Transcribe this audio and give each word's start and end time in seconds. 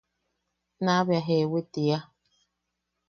Naa 0.83 1.01
bea 1.07 1.23
jeewi 1.27 1.61
tiia. 1.73 1.97